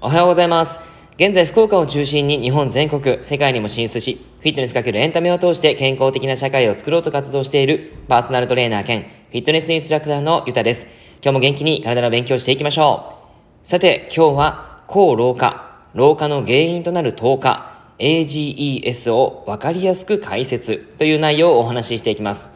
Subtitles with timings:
[0.00, 0.80] おはようございます。
[1.16, 10.86] 現在、福岡を中心に日本全国、世界にも進出し、フィットネスかけるエンタメを通して健康的な社会を作ろうと活動しているパーソナルトレーナー兼フィットネスインストラクターのゆたです。
[11.22, 13.18] 今日も元気に体の勉強していきましょ
[13.64, 13.68] う。
[13.68, 22.55] さて、今日は、抗老化、老化の原因となる糖化、AGES をわかりやすく解説という内容をお話ししていきます。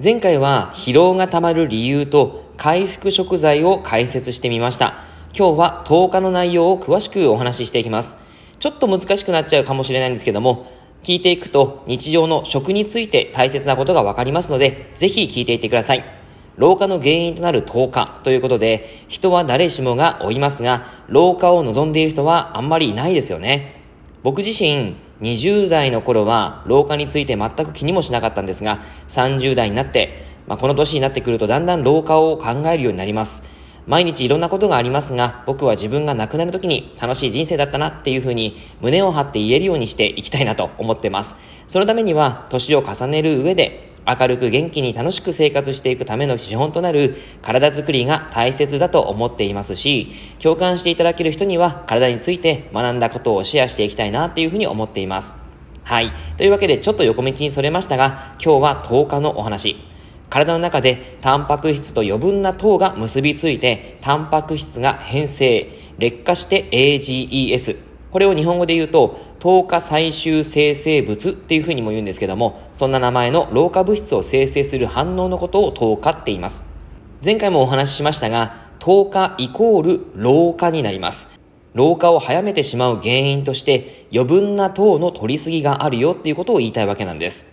[0.00, 4.94] 前回は疲労がたまる理由と回復食材を解説してみました。
[5.36, 8.16] 今日は10日の内容を詳しくお話ししていきます。
[8.60, 10.70] ちょっと難しくなっちゃうかもしれないんですけども、
[11.02, 16.04] 聞いていくと日常の食について大切なことがわかりますので、ぜひ聞いていってください。
[16.54, 23.82] 老化の原因となる10日ということで、人は誰しもが追いますが、老化を望んでいる人はあんまりいないですよね。
[24.22, 33.42] 僕自身、20代の頃は老化について全く気にもしなかったんですが、30代になって、まあ、この年になってくるとだんだん老化を考えるようになります。
[33.86, 41.36] 毎日いろんなことがありますが、僕は自分が亡くなる時に楽しい人生だったなっていうふうに胸を張って言えるようにしていきたいなと思ってます。
[41.68, 55.34] そのためには、年を重ねる上で、明るく元気に楽しく生活していくための資本となる体づくりが大切だと思っていますし、共感していただける人には体について学んだことをシェアしていきたいなっていうふうに思っています。
[55.84, 56.12] はい。
[56.38, 59.76] というわけでちょっと横道にそれましたが、今日は10日のお話。
[60.30, 67.87] 体の中でタンパク質と余分な糖が結びついて、タンパク質が変性、劣化して AGES。
[68.10, 76.64] これを日本語で言うと、糖化最終生成物っていうふうにも言うんですけども、そんな名前の老化物質を生成する反応のことを糖化って言います。
[77.24, 81.28] 前回もお話ししましたが、糖化イコール老化になります。
[81.74, 87.46] 老化を早めてしまう原因として余分な糖の取りすぎがあるよっていうことを言いたいわけなんです。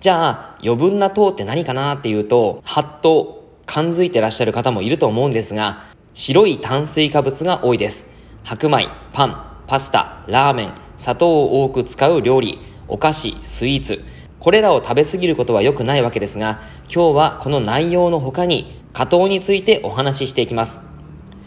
[0.00, 5.84] じゃあ余分な糖って何かなっていうと、はっと感づいてらっしゃる方もいると思うんですが、
[6.14, 8.08] 白い炭水化物が多いです。
[8.44, 12.58] 白米、パン、パスタ、ラーメン、砂糖を多く使う料理、
[12.88, 14.02] お菓子、スイーツ。
[14.40, 20.80] これらを食べ過ぎることは良くないわけですが、今日はこの内容の他に加糖についてお話ししていきます。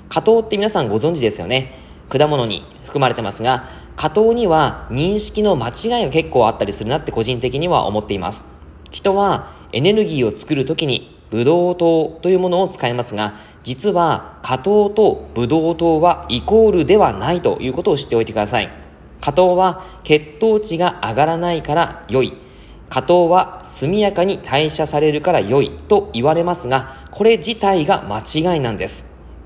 [0.08, 1.74] 加糖って皆さんご存知ですよね。
[2.10, 8.46] 果物に含まれてますが、加糖には認識の間違いが結構あったりするなって個人的には思っています。
[8.92, 13.34] 人はエネルギーを作るときにブドウ糖というものを使いますが、
[13.64, 18.72] 実は加糖とブドウ糖はイコールではないということを知っておいてください。
[19.22, 22.34] 加糖は血糖値が上がらないから良い。
[22.90, 28.20] 加糖は速やかに代謝されるから良いと言われますが、これ自体が間
[28.54, 29.06] 違いなんです。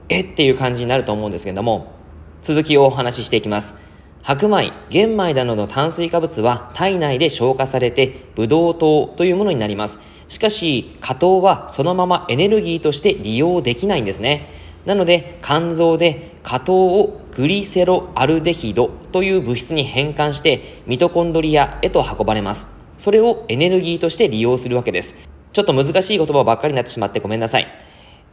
[0.09, 1.93] えっていう感じになると思うんですけども、
[2.41, 3.75] 続きをお話ししていきます。
[4.23, 9.99] 白米、玄米などの炭水化物は体内で消化されてブドウ糖というものになります。
[10.27, 14.47] しかし、加糖はそのままエネルギーとして利用できないんですね。
[14.85, 22.67] なので、肝臓で加糖をグリセロアルデヒドという物質に変換してミトコンドリアへと運ばれます。
[22.97, 25.15] それをエネルギーとして利用するわけです。
[25.53, 27.67] ちょっと難しい言葉ばっかりになってしまってごめんなさい。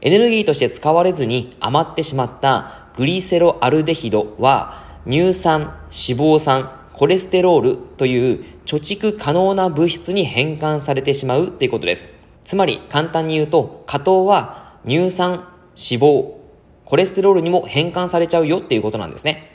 [0.03, 12.09] エネルギーとして使われずに余ってしまったグリセロアルデヒドは乳酸、脂肪酸、コレステロールという貯蓄可能な物質に変換されてしまうということです。
[12.45, 16.42] つまり簡単に言うと、加糖は乳酸、脂肪、
[16.85, 19.53] コレステロールにも変換されちゃうよっていうことなんですね。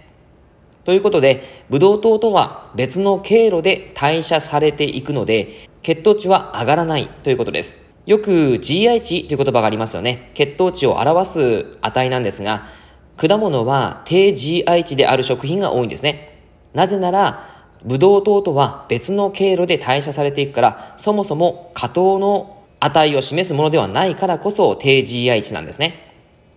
[0.83, 7.79] ということで、ブドウ糖とは別の経路で代謝されていくので、血糖値は上がらないということです。
[8.05, 10.31] よく GI 値という言葉がありますよね。
[10.33, 12.67] 血糖値を表す値なんですが、
[13.17, 16.39] 果物は低 GI 値である食品が多いんですね。
[16.73, 26.06] なぜなら、ブドウ糖とは別の経路で代謝されていくから、そもそも果糖の値を示すものではないからこそ低 GI 値なんですね。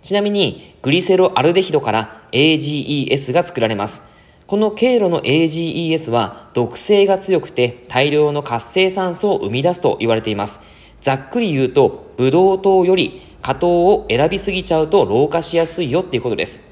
[0.03, 4.03] ちなみに、グリセロアルデヒドから AGES が作られます。
[4.47, 10.61] この経路の AGES は毒性が強くて大量の活性酸素を生み出すと言われています。
[11.03, 16.63] ざっくり言うと、ブドウ糖より果糖を選びすぎちゃうと老化しやすいよっていうことです。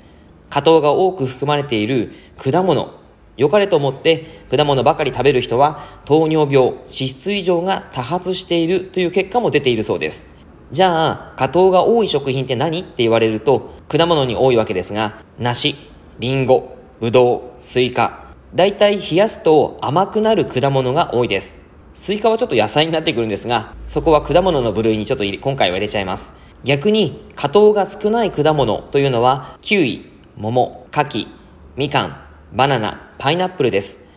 [0.49, 2.95] 果糖が多く含まれている果物、
[3.37, 10.38] 良かれと思って果物ばかり食べる人は糖尿病、脂質異常が多発しているという結果も出ているそうです。
[10.71, 15.77] じゃあ、果糖が多い食品って何って言われると、果物に多いわけですが、梨、
[16.19, 18.35] リンゴ、ぶどう、スイカ。
[18.55, 21.59] だいたい冷やすと甘くなる果物が多いです。
[21.95, 26.35] スイカはちょっと野菜になってくるんですが、そこは果物の部類にちょっと今回は入れちゃいます。
[26.65, 31.29] 逆に、果糖が少ない果物というのは、キウイ、桃、柿、
[31.77, 32.17] みかん、
[32.53, 34.08] バナナ、パイナップルです。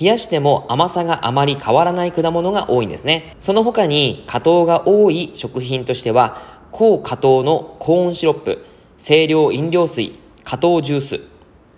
[0.00, 3.36] 冷やしても甘さがあまり変わらない果物が多いんですね。
[3.40, 8.64] その他に果糖が多い食品としては、高果糖のコーンシロップ、
[9.02, 10.12] 清涼飲料水、
[10.44, 11.20] 果糖ジュース、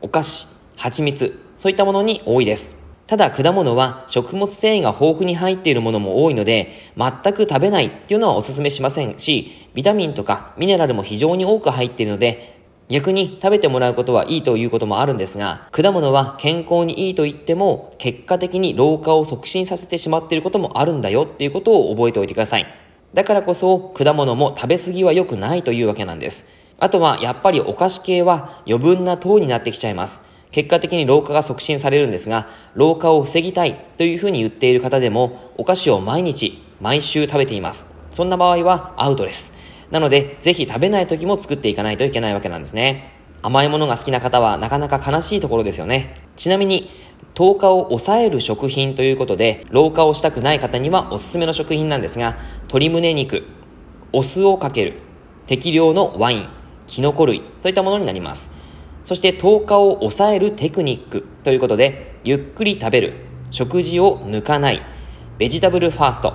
[0.02, 2.78] お菓子、蜂蜜、そういったものに多いです。
[3.06, 12.59] ただ果物は食物繊維が豊富に入っているものも多いので、全く食べないっていうのはお勧めしませんし、ビタミンとかミネラルも非常に多く入っているので、
[12.90, 22.66] 逆に食べてもらうことはいいということもあるんですが、果物は健康にいいと言っても、結果的に老化を促進させてしまっていることもあるんだよっていうことを覚えておいてください。
[23.14, 26.48] だからこそ、果物も食べ過ぎは良くないというわけなんです。
[26.80, 30.22] あとは、やっぱりお菓子系は余分な糖になってきちゃいます。
[30.50, 37.94] 結果的に老化が促進されるんですが、老化を防ぎたいというふうに言っている方でも、お菓子を毎日、毎週食べています。
[38.10, 39.59] そんな場合はアウトです。
[39.90, 43.12] なので、ぜひ食べない時も作っていかないといけないわけなんですね。
[43.42, 46.22] 甘いものが好きな方はなかなか悲しいところですよね。
[46.36, 46.90] ちなみに、
[47.34, 53.44] 糖化を抑える食品ということで、老化をしたくない方にはおすすめの食品なんですが、鶏胸肉、
[54.12, 54.94] お酢をかける、
[55.46, 56.48] 適量のワイン、
[56.86, 58.52] キノコ類、そういったものになります。
[59.04, 63.14] そして糖化を抑えるテクニックということで、ゆっくり食べる、
[63.50, 64.82] 食事を抜かない、
[65.38, 66.34] ベジタブルファースト、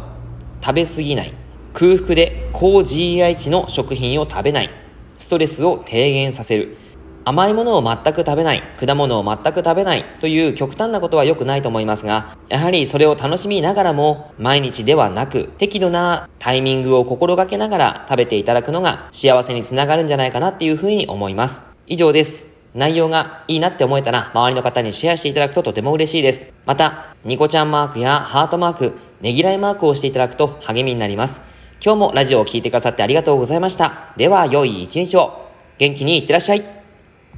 [0.61, 1.33] 食べ過ぎない、
[1.73, 4.69] 空腹で高 GI 値の食品を食べない、
[5.17, 6.77] ストレスを低減させる、
[7.25, 21.61] 甘いものを全く食べない、果物を全く食べないという極端なことは良くないと思いますが、やはりそれを楽しみながらも、毎日ではなく、適度なタイミングを心がけながら食べていただくのが幸せにつながるんじゃないかなっていうふうに思います。
[21.87, 22.47] 以上です。
[22.73, 26.47] 内容がいいなって思えたら、周りの方にシェアしていただくととても嬉しいです。
[26.65, 31.54] また、ニコちゃんマークやハートマーク、ねぎらいマークをしていただくと励みになります。
[31.85, 34.11] 今日もラジオを聴いてくださってありがとうございました。
[34.17, 35.51] では、良い一日を。
[35.77, 36.74] 元気にいってらっしゃい。